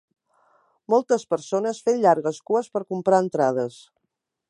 [0.93, 3.83] Moltes persones fent llargues cues per comprar entrades.